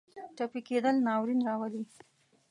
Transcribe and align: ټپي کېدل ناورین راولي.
ټپي 0.35 0.61
کېدل 0.67 0.95
ناورین 1.07 1.39
راولي. 1.47 1.83